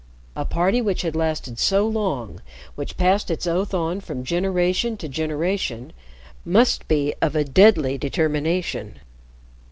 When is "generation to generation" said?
4.23-5.93